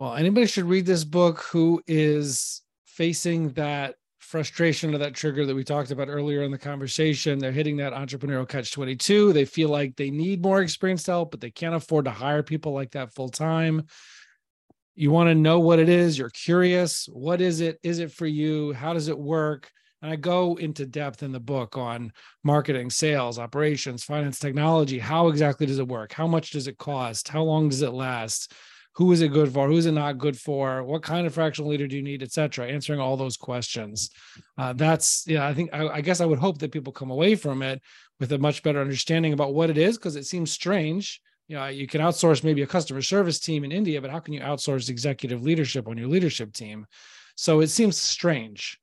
Well, 0.00 0.14
anybody 0.14 0.46
should 0.46 0.64
read 0.64 0.86
this 0.86 1.04
book 1.04 1.42
who 1.42 1.82
is 1.86 2.62
facing 2.84 3.50
that 3.50 3.96
frustration 4.18 4.94
or 4.94 4.98
that 4.98 5.14
trigger 5.14 5.46
that 5.46 5.54
we 5.54 5.64
talked 5.64 5.90
about 5.90 6.08
earlier 6.08 6.42
in 6.42 6.50
the 6.50 6.58
conversation. 6.58 7.38
They're 7.38 7.52
hitting 7.52 7.76
that 7.76 7.92
entrepreneurial 7.92 8.48
catch 8.48 8.72
22. 8.72 9.32
They 9.32 9.44
feel 9.44 9.68
like 9.68 9.96
they 9.96 10.10
need 10.10 10.42
more 10.42 10.60
experienced 10.60 11.06
help, 11.06 11.30
but 11.30 11.40
they 11.40 11.50
can't 11.50 11.74
afford 11.74 12.06
to 12.06 12.10
hire 12.10 12.42
people 12.42 12.72
like 12.72 12.92
that 12.92 13.12
full 13.12 13.28
time. 13.28 13.86
You 14.94 15.10
want 15.10 15.28
to 15.28 15.34
know 15.34 15.60
what 15.60 15.78
it 15.78 15.88
is. 15.88 16.18
You're 16.18 16.30
curious. 16.30 17.06
What 17.12 17.40
is 17.40 17.60
it? 17.60 17.78
Is 17.82 17.98
it 17.98 18.12
for 18.12 18.26
you? 18.26 18.72
How 18.72 18.94
does 18.94 19.08
it 19.08 19.18
work? 19.18 19.70
And 20.02 20.10
I 20.10 20.16
go 20.16 20.56
into 20.56 20.86
depth 20.86 21.22
in 21.22 21.32
the 21.32 21.40
book 21.40 21.76
on 21.76 22.12
marketing, 22.44 22.90
sales, 22.90 23.38
operations, 23.38 24.04
finance, 24.04 24.38
technology. 24.38 24.98
How 24.98 25.28
exactly 25.28 25.66
does 25.66 25.78
it 25.78 25.88
work? 25.88 26.12
How 26.12 26.26
much 26.26 26.50
does 26.50 26.66
it 26.66 26.78
cost? 26.78 27.28
How 27.28 27.42
long 27.42 27.68
does 27.68 27.82
it 27.82 27.92
last? 27.92 28.52
Who 28.96 29.12
is 29.12 29.20
it 29.20 29.28
good 29.28 29.52
for 29.52 29.68
who's 29.68 29.86
it 29.86 29.92
not 29.92 30.18
good 30.18 30.38
for 30.38 30.82
what 30.82 31.02
kind 31.02 31.26
of 31.26 31.34
fractional 31.34 31.70
leader 31.70 31.86
do 31.86 31.96
you 31.96 32.02
need 32.02 32.22
etc 32.22 32.66
answering 32.66 32.98
all 32.98 33.16
those 33.16 33.36
questions. 33.36 34.10
Uh, 34.58 34.72
that's 34.72 35.24
yeah 35.26 35.46
i 35.46 35.54
think 35.54 35.70
I, 35.72 35.88
I, 35.88 36.00
guess 36.00 36.20
i 36.20 36.26
would 36.26 36.38
hope 36.38 36.58
that 36.58 36.72
people 36.72 36.92
come 36.92 37.10
away 37.10 37.34
from 37.34 37.62
it 37.62 37.80
with 38.18 38.32
a 38.32 38.38
much 38.38 38.62
better 38.62 38.80
understanding 38.80 39.32
about 39.32 39.54
what 39.54 39.70
it 39.70 39.78
is 39.78 39.98
because 39.98 40.16
it 40.16 40.26
seems 40.26 40.50
strange. 40.50 41.20
You 41.48 41.56
know 41.56 41.66
you 41.66 41.86
can 41.86 42.00
outsource 42.00 42.42
maybe 42.42 42.62
a 42.62 42.66
customer 42.66 43.02
service 43.02 43.38
team 43.38 43.62
in 43.64 43.70
india 43.70 44.00
but 44.00 44.10
how 44.10 44.18
can 44.18 44.34
you 44.34 44.40
outsource 44.40 44.88
executive 44.88 45.42
leadership 45.42 45.86
on 45.86 45.98
your 45.98 46.08
leadership 46.08 46.52
team? 46.52 46.86
So 47.36 47.60
it 47.60 47.68
seems 47.68 47.96
strange. 47.98 48.78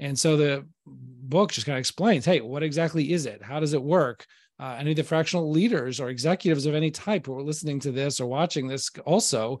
And 0.00 0.18
so 0.18 0.36
the 0.36 0.66
book 0.86 1.52
just 1.52 1.66
kind 1.66 1.76
of 1.76 1.80
explains 1.80 2.24
hey 2.24 2.40
what 2.40 2.62
exactly 2.62 3.12
is 3.12 3.26
it? 3.26 3.42
How 3.42 3.60
does 3.60 3.74
it 3.74 3.82
work 3.82 4.26
uh, 4.60 4.76
any 4.78 4.90
of 4.90 4.96
the 4.96 5.04
fractional 5.04 5.50
leaders 5.50 6.00
or 6.00 6.08
executives 6.08 6.66
of 6.66 6.74
any 6.74 6.90
type 6.90 7.26
who 7.26 7.36
are 7.36 7.42
listening 7.42 7.78
to 7.80 7.92
this 7.92 8.20
or 8.20 8.26
watching 8.26 8.66
this 8.66 8.90
also 9.04 9.60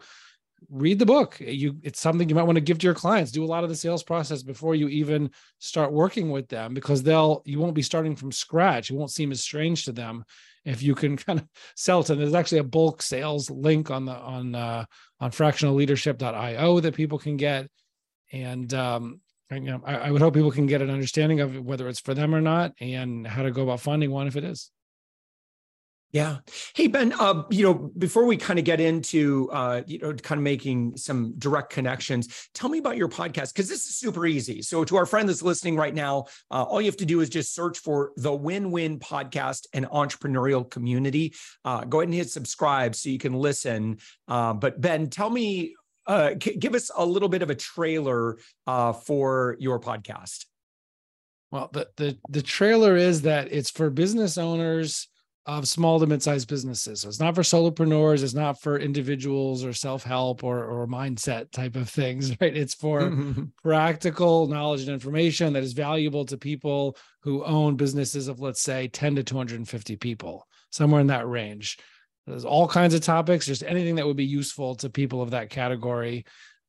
read 0.70 0.98
the 0.98 1.06
book. 1.06 1.38
You 1.40 1.76
it's 1.82 2.00
something 2.00 2.28
you 2.28 2.34
might 2.34 2.44
want 2.44 2.56
to 2.56 2.62
give 2.62 2.78
to 2.78 2.86
your 2.86 2.94
clients. 2.94 3.30
Do 3.30 3.44
a 3.44 3.46
lot 3.46 3.64
of 3.64 3.70
the 3.70 3.76
sales 3.76 4.02
process 4.02 4.42
before 4.42 4.74
you 4.74 4.88
even 4.88 5.30
start 5.58 5.92
working 5.92 6.30
with 6.30 6.48
them 6.48 6.74
because 6.74 7.02
they'll 7.02 7.42
you 7.44 7.58
won't 7.58 7.74
be 7.74 7.82
starting 7.82 8.16
from 8.16 8.32
scratch. 8.32 8.90
It 8.90 8.96
won't 8.96 9.10
seem 9.10 9.30
as 9.30 9.40
strange 9.40 9.84
to 9.84 9.92
them 9.92 10.24
if 10.64 10.82
you 10.82 10.94
can 10.94 11.16
kind 11.26 11.40
of 11.40 11.46
sell 11.76 12.02
to 12.02 12.12
them. 12.12 12.20
There's 12.20 12.34
actually 12.34 12.58
a 12.58 12.64
bulk 12.64 13.02
sales 13.02 13.50
link 13.50 13.90
on 13.90 14.04
the 14.04 14.14
on 14.14 14.54
uh 14.54 14.84
on 15.20 15.30
fractionalleadership.io 15.30 16.80
that 16.80 16.94
people 16.94 17.18
can 17.18 17.36
get. 17.36 17.68
And 18.32 18.72
um 18.74 19.20
you 19.50 19.60
know 19.60 19.80
I, 19.84 19.94
I 19.96 20.10
would 20.10 20.20
hope 20.20 20.34
people 20.34 20.50
can 20.50 20.66
get 20.66 20.82
an 20.82 20.90
understanding 20.90 21.40
of 21.40 21.58
whether 21.60 21.88
it's 21.88 22.00
for 22.00 22.14
them 22.14 22.34
or 22.34 22.40
not 22.40 22.72
and 22.80 23.26
how 23.26 23.44
to 23.44 23.50
go 23.50 23.62
about 23.62 23.80
finding 23.80 24.10
one 24.10 24.26
if 24.26 24.36
it 24.36 24.44
is 24.44 24.70
yeah. 26.10 26.38
Hey, 26.74 26.86
Ben, 26.86 27.12
uh, 27.18 27.42
you 27.50 27.62
know, 27.62 27.74
before 27.74 28.24
we 28.24 28.38
kind 28.38 28.58
of 28.58 28.64
get 28.64 28.80
into, 28.80 29.50
uh, 29.52 29.82
you 29.86 29.98
know, 29.98 30.14
kind 30.14 30.38
of 30.38 30.42
making 30.42 30.96
some 30.96 31.34
direct 31.36 31.70
connections, 31.70 32.48
tell 32.54 32.70
me 32.70 32.78
about 32.78 32.96
your 32.96 33.08
podcast 33.08 33.52
because 33.52 33.68
this 33.68 33.86
is 33.86 33.96
super 33.96 34.24
easy. 34.26 34.62
So, 34.62 34.84
to 34.84 34.96
our 34.96 35.04
friend 35.04 35.28
that's 35.28 35.42
listening 35.42 35.76
right 35.76 35.94
now, 35.94 36.24
uh, 36.50 36.62
all 36.62 36.80
you 36.80 36.86
have 36.86 36.96
to 36.98 37.06
do 37.06 37.20
is 37.20 37.28
just 37.28 37.54
search 37.54 37.78
for 37.78 38.12
the 38.16 38.32
Win 38.32 38.70
Win 38.70 38.98
Podcast 38.98 39.66
and 39.74 39.84
Entrepreneurial 39.86 40.68
Community. 40.68 41.34
Uh, 41.62 41.84
go 41.84 42.00
ahead 42.00 42.08
and 42.08 42.14
hit 42.14 42.30
subscribe 42.30 42.94
so 42.94 43.10
you 43.10 43.18
can 43.18 43.34
listen. 43.34 43.98
Uh, 44.26 44.54
but, 44.54 44.80
Ben, 44.80 45.10
tell 45.10 45.28
me, 45.28 45.74
uh, 46.06 46.32
give 46.38 46.74
us 46.74 46.90
a 46.96 47.04
little 47.04 47.28
bit 47.28 47.42
of 47.42 47.50
a 47.50 47.54
trailer 47.54 48.38
for 49.04 49.56
your 49.58 49.78
podcast. 49.78 50.46
Well, 51.50 51.68
the, 51.70 51.88
the, 51.96 52.18
the 52.30 52.42
trailer 52.42 52.96
is 52.96 53.22
that 53.22 53.52
it's 53.52 53.70
for 53.70 53.90
business 53.90 54.38
owners 54.38 55.06
of 55.48 55.66
small 55.66 55.98
to 55.98 56.06
mid-sized 56.06 56.46
businesses. 56.46 57.00
So 57.00 57.08
it's 57.08 57.20
not 57.20 57.34
for 57.34 57.40
solopreneurs, 57.40 58.22
it's 58.22 58.34
not 58.34 58.60
for 58.60 58.78
individuals 58.78 59.64
or 59.64 59.72
self-help 59.72 60.44
or, 60.44 60.62
or 60.62 60.86
mindset 60.86 61.50
type 61.50 61.74
of 61.74 61.88
things, 61.88 62.30
right? 62.40 62.54
It's 62.54 62.74
for 62.74 63.00
mm-hmm. 63.00 63.44
practical 63.62 64.46
knowledge 64.46 64.82
and 64.82 64.90
information 64.90 65.54
that 65.54 65.62
is 65.62 65.72
valuable 65.72 66.26
to 66.26 66.36
people 66.36 66.98
who 67.22 67.42
own 67.44 67.76
businesses 67.76 68.28
of 68.28 68.40
let's 68.40 68.60
say 68.60 68.88
10 68.88 69.16
to 69.16 69.22
250 69.24 69.96
people, 69.96 70.46
somewhere 70.70 71.00
in 71.00 71.06
that 71.06 71.26
range. 71.26 71.78
There's 72.26 72.44
all 72.44 72.68
kinds 72.68 72.92
of 72.92 73.00
topics, 73.00 73.46
just 73.46 73.62
anything 73.62 73.94
that 73.94 74.06
would 74.06 74.18
be 74.18 74.26
useful 74.26 74.74
to 74.76 74.90
people 74.90 75.22
of 75.22 75.30
that 75.30 75.48
category. 75.48 76.26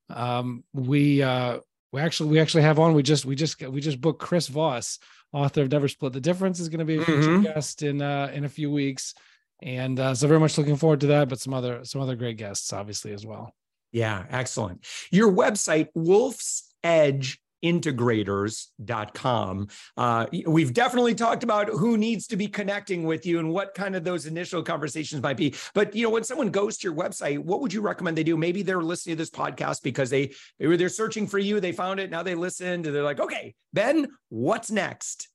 Um, 0.09 0.63
we 0.71 1.21
uh, 1.21 1.59
we 1.91 1.99
actually 1.99 2.29
we 2.29 2.39
actually 2.39 2.63
have 2.63 2.79
on 2.79 2.93
we 2.93 3.03
just 3.03 3.25
we 3.25 3.35
just 3.35 3.61
we 3.61 3.81
just 3.81 3.99
booked 3.99 4.21
Chris 4.21 4.47
Voss 4.47 4.99
author 5.31 5.61
of 5.61 5.71
Never 5.71 5.87
Split 5.87 6.13
the 6.13 6.21
Difference, 6.21 6.59
is 6.59 6.69
going 6.69 6.79
to 6.79 6.85
be 6.85 6.97
a 6.97 7.05
future 7.05 7.21
mm-hmm. 7.21 7.43
guest 7.43 7.83
in 7.83 8.01
uh, 8.01 8.31
in 8.33 8.45
a 8.45 8.49
few 8.49 8.71
weeks, 8.71 9.13
and 9.61 9.99
uh, 9.99 10.15
so 10.15 10.27
very 10.27 10.39
much 10.39 10.57
looking 10.57 10.75
forward 10.75 11.01
to 11.01 11.07
that. 11.07 11.29
But 11.29 11.39
some 11.39 11.53
other 11.53 11.83
some 11.85 12.01
other 12.01 12.15
great 12.15 12.37
guests, 12.37 12.73
obviously, 12.73 13.13
as 13.13 13.25
well. 13.25 13.53
Yeah, 13.91 14.25
excellent. 14.29 14.85
Your 15.11 15.31
website, 15.31 15.87
Wolf's 15.95 16.73
Edge 16.83 17.39
integrators.com. 17.63 19.67
Uh, 19.97 20.25
we've 20.47 20.73
definitely 20.73 21.15
talked 21.15 21.43
about 21.43 21.69
who 21.69 21.97
needs 21.97 22.27
to 22.27 22.37
be 22.37 22.47
connecting 22.47 23.03
with 23.03 23.25
you 23.25 23.39
and 23.39 23.49
what 23.49 23.73
kind 23.73 23.95
of 23.95 24.03
those 24.03 24.25
initial 24.25 24.63
conversations 24.63 25.21
might 25.21 25.37
be. 25.37 25.55
But 25.73 25.95
you 25.95 26.03
know, 26.03 26.09
when 26.09 26.23
someone 26.23 26.49
goes 26.49 26.77
to 26.77 26.87
your 26.87 26.95
website, 26.95 27.39
what 27.39 27.61
would 27.61 27.73
you 27.73 27.81
recommend 27.81 28.17
they 28.17 28.23
do? 28.23 28.37
Maybe 28.37 28.61
they're 28.61 28.81
listening 28.81 29.15
to 29.15 29.21
this 29.21 29.29
podcast 29.29 29.83
because 29.83 30.09
they 30.09 30.33
they 30.59 30.67
were 30.67 30.77
they're 30.77 30.89
searching 30.89 31.27
for 31.27 31.39
you, 31.39 31.59
they 31.59 31.71
found 31.71 31.99
it, 31.99 32.09
now 32.09 32.23
they 32.23 32.35
listened, 32.35 32.85
and 32.85 32.95
they're 32.95 33.03
like, 33.03 33.19
okay, 33.19 33.55
Ben, 33.73 34.07
what's 34.29 34.71
next? 34.71 35.29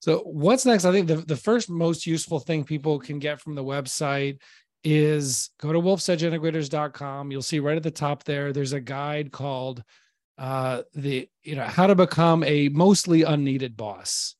So 0.00 0.18
what's 0.18 0.66
next? 0.66 0.84
I 0.84 0.92
think 0.92 1.08
the, 1.08 1.16
the 1.16 1.36
first 1.36 1.70
most 1.70 2.06
useful 2.06 2.38
thing 2.38 2.64
people 2.64 2.98
can 2.98 3.18
get 3.18 3.40
from 3.40 3.54
the 3.54 3.64
website 3.64 4.38
is 4.84 5.48
go 5.58 5.72
to 5.72 5.80
wolfsedgeintegrators.com. 5.80 7.30
You'll 7.30 7.40
see 7.40 7.58
right 7.58 7.76
at 7.76 7.82
the 7.82 7.90
top 7.90 8.24
there, 8.24 8.52
there's 8.52 8.74
a 8.74 8.80
guide 8.80 9.32
called 9.32 9.82
uh, 10.38 10.82
the 10.94 11.28
you 11.42 11.56
know 11.56 11.64
how 11.64 11.86
to 11.86 11.94
become 11.94 12.42
a 12.44 12.68
mostly 12.70 13.22
unneeded 13.22 13.76
boss, 13.76 14.34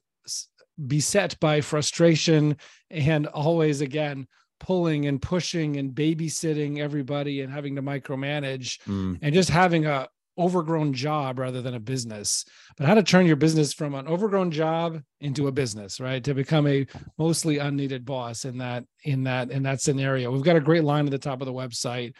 beset 0.86 1.38
by 1.40 1.60
frustration 1.60 2.56
and 2.90 3.26
always 3.26 3.80
again 3.80 4.26
pulling 4.60 5.06
and 5.06 5.20
pushing 5.20 5.76
and 5.76 5.92
babysitting 5.92 6.78
everybody 6.78 7.40
and 7.40 7.52
having 7.52 7.74
to 7.76 7.82
micromanage 7.82 8.80
mm. 8.82 9.18
and 9.20 9.34
just 9.34 9.50
having 9.50 9.86
a 9.86 10.08
overgrown 10.38 10.92
job 10.92 11.38
rather 11.38 11.60
than 11.60 11.74
a 11.74 11.80
business. 11.80 12.44
But 12.76 12.86
how 12.86 12.94
to 12.94 13.02
turn 13.02 13.26
your 13.26 13.36
business 13.36 13.72
from 13.72 13.94
an 13.94 14.06
overgrown 14.06 14.50
job 14.50 15.02
into 15.20 15.48
a 15.48 15.52
business 15.52 16.00
right? 16.00 16.22
To 16.24 16.34
become 16.34 16.66
a 16.66 16.86
mostly 17.18 17.58
unneeded 17.58 18.04
boss 18.04 18.44
in 18.44 18.58
that 18.58 18.84
in 19.02 19.24
that 19.24 19.50
in 19.50 19.64
that 19.64 19.80
scenario. 19.80 20.30
We've 20.30 20.42
got 20.42 20.56
a 20.56 20.60
great 20.60 20.84
line 20.84 21.06
at 21.06 21.10
the 21.10 21.18
top 21.18 21.40
of 21.40 21.46
the 21.46 21.52
website. 21.52 22.14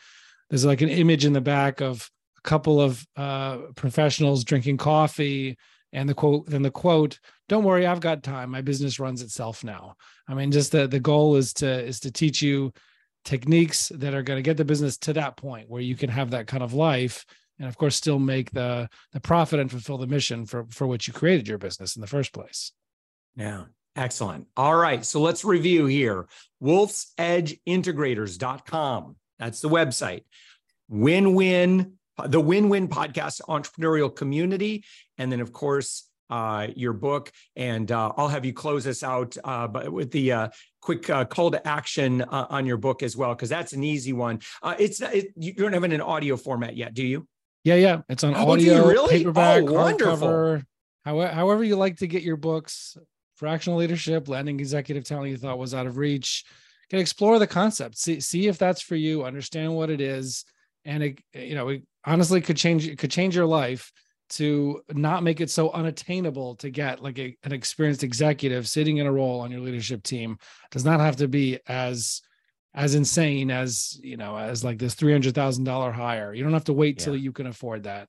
There's 0.49 0.65
like 0.65 0.81
an 0.81 0.89
image 0.89 1.25
in 1.25 1.33
the 1.33 1.41
back 1.41 1.81
of 1.81 2.11
a 2.39 2.49
couple 2.49 2.81
of 2.81 3.07
uh, 3.17 3.59
professionals 3.77 4.45
drinking 4.45 4.79
coffee 4.79 5.57
and 5.93 6.09
the 6.09 6.15
quote 6.15 6.47
then 6.47 6.63
the 6.63 6.71
quote 6.71 7.19
don't 7.49 7.65
worry 7.65 7.85
i've 7.87 8.01
got 8.01 8.23
time. 8.23 8.51
My 8.51 8.63
business 8.63 9.01
runs 9.01 9.23
itself 9.23 9.65
now. 9.65 9.97
I 10.29 10.35
mean 10.35 10.53
just 10.53 10.73
the 10.73 10.87
the 10.87 11.01
goal 11.01 11.37
is 11.37 11.53
to 11.55 11.85
is 11.85 12.01
to 12.01 12.11
teach 12.11 12.43
you 12.43 12.73
techniques 13.25 13.91
that 13.95 14.15
are 14.15 14.23
going 14.23 14.39
to 14.39 14.43
get 14.43 14.57
the 14.57 14.65
business 14.65 14.97
to 14.99 15.13
that 15.15 15.37
point 15.37 15.69
where 15.69 15.83
you 15.83 15.97
can 15.97 16.11
have 16.11 16.31
that 16.31 16.47
kind 16.47 16.63
of 16.63 16.73
life 16.73 17.27
and 17.59 17.69
of 17.69 17.77
course 17.77 17.97
still 17.97 18.19
make 18.19 18.51
the 18.53 18.89
the 19.13 19.21
profit 19.21 19.61
and 19.61 19.71
fulfill 19.71 19.99
the 19.99 20.07
mission 20.07 20.47
for 20.47 20.65
for 20.71 20.87
which 20.87 21.07
you 21.07 21.13
created 21.13 21.47
your 21.49 21.59
business 21.59 21.97
in 21.97 22.01
the 22.01 22.07
first 22.07 22.33
place. 22.33 22.73
Yeah. 23.37 23.65
Excellent. 23.97 24.47
All 24.57 24.77
right. 24.77 25.05
So 25.05 25.21
let's 25.21 25.45
review 25.45 25.87
here. 25.87 26.29
Wolfsedgeintegrators.com 26.63 29.17
that's 29.41 29.61
the 29.61 29.71
website. 29.71 30.23
Win-win 30.89 31.95
the 32.27 32.41
win-win 32.41 32.89
podcast 32.89 33.41
entrepreneurial 33.49 34.15
community 34.15 34.85
and 35.19 35.31
then 35.31 35.41
of 35.41 35.53
course 35.53 36.11
uh, 36.31 36.69
your 36.77 36.93
book, 36.93 37.33
and 37.57 37.91
uh, 37.91 38.13
I'll 38.17 38.29
have 38.29 38.45
you 38.45 38.53
close 38.53 38.87
us 38.87 39.03
out, 39.03 39.37
uh, 39.43 39.67
but 39.67 39.93
with 39.93 40.11
the 40.13 40.33
uh, 40.33 40.49
quick 40.81 41.11
uh, 41.11 41.25
call 41.25 41.51
to 41.51 41.67
action 41.67 42.23
uh, 42.23 42.47
on 42.49 42.67
your 42.67 42.77
book 42.77 43.03
as 43.03 43.17
well, 43.17 43.35
because 43.35 43.49
that's 43.49 43.73
an 43.73 43.83
easy 43.83 44.13
one. 44.13 44.41
it's 44.79 45.01
it, 45.01 45.33
you 45.37 45.53
don't 45.55 45.73
have 45.73 45.85
it 45.85 45.93
in 45.93 46.01
audio 46.01 46.37
format 46.37 46.77
yet, 46.77 46.95
do 46.95 47.05
you? 47.05 47.27
Yeah, 47.65 47.75
yeah. 47.75 48.03
It's 48.09 48.25
on 48.25 48.35
oh, 48.35 48.53
audio, 48.53 48.87
really? 48.87 49.19
paperback, 49.19 49.65
oh, 49.65 49.67
hardcover, 49.67 50.65
however, 51.05 51.35
however 51.35 51.65
you 51.65 51.77
like 51.77 51.97
to 51.97 52.07
get 52.07 52.23
your 52.23 52.37
books. 52.37 52.97
Fractional 53.37 53.79
leadership, 53.79 54.29
landing 54.29 54.61
executive 54.61 55.05
talent 55.05 55.31
you 55.31 55.37
thought 55.37 55.59
was 55.59 55.75
out 55.75 55.87
of 55.87 55.97
reach. 55.97 56.45
Can 56.91 56.99
explore 56.99 57.39
the 57.39 57.47
concept, 57.47 57.97
see 57.97 58.21
see 58.21 58.49
if 58.49 58.59
that's 58.59 58.83
for 58.83 58.97
you, 58.97 59.25
understand 59.25 59.75
what 59.75 59.91
it 59.91 60.01
is, 60.01 60.45
and 60.85 61.03
it 61.03 61.19
you 61.35 61.55
know 61.55 61.69
it 61.69 61.83
honestly 62.05 62.41
could 62.41 62.57
change 62.57 62.87
it 62.87 62.99
could 62.99 63.11
change 63.11 63.37
your 63.37 63.47
life 63.47 63.93
to 64.31 64.81
not 64.93 65.25
make 65.25 65.41
it 65.41 65.51
so 65.51 65.71
unattainable 65.73 66.55
to 66.55 66.71
get 66.71 67.03
like 67.03 67.19
a, 67.19 67.37
an 67.43 67.53
experienced 67.53 68.05
executive 68.05 68.69
sitting 68.69 68.99
in 68.99 69.07
a 69.07 69.13
role 69.13 69.41
on 69.41 69.51
your 69.51 69.61
leadership 69.61 70.05
team. 70.05 70.39
Does 70.71 70.85
not 70.85 71.01
have 71.01 71.17
to 71.17 71.29
be 71.29 71.59
as 71.67 72.23
as 72.73 72.95
insane 72.95 73.51
as 73.51 73.99
you 74.03 74.17
know 74.17 74.37
as 74.37 74.63
like 74.63 74.79
this 74.79 74.95
$300000 74.95 75.93
hire 75.93 76.33
you 76.33 76.45
don't 76.45 76.53
have 76.53 76.65
to 76.65 76.73
wait 76.73 77.01
till 77.01 77.17
you 77.17 77.33
can 77.33 77.49
afford 77.49 77.83
that 77.83 78.09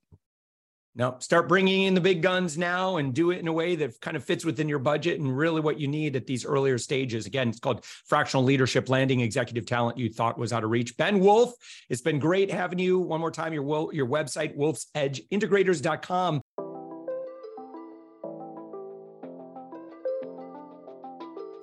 no 0.95 1.15
start 1.19 1.47
bringing 1.47 1.83
in 1.83 1.93
the 1.93 2.01
big 2.01 2.21
guns 2.21 2.57
now 2.57 2.97
and 2.97 3.13
do 3.13 3.31
it 3.31 3.39
in 3.39 3.47
a 3.47 3.53
way 3.53 3.75
that 3.75 3.99
kind 4.01 4.17
of 4.17 4.23
fits 4.23 4.43
within 4.43 4.67
your 4.69 4.79
budget 4.79 5.19
and 5.19 5.37
really 5.37 5.61
what 5.61 5.79
you 5.79 5.87
need 5.87 6.15
at 6.15 6.27
these 6.27 6.45
earlier 6.45 6.77
stages. 6.77 7.25
Again 7.25 7.49
it's 7.49 7.59
called 7.59 7.85
fractional 7.85 8.43
leadership 8.43 8.89
landing 8.89 9.21
executive 9.21 9.65
talent 9.65 9.97
you 9.97 10.09
thought 10.09 10.37
was 10.37 10.53
out 10.53 10.63
of 10.63 10.69
reach. 10.69 10.97
Ben 10.97 11.19
wolf 11.19 11.53
it's 11.89 12.01
been 12.01 12.19
great 12.19 12.51
having 12.51 12.79
you. 12.79 12.99
One 12.99 13.19
more 13.19 13.31
time 13.31 13.53
your 13.53 13.93
your 13.93 14.07
website 14.07 14.57
wolfsedgeintegrators.com 14.57 16.41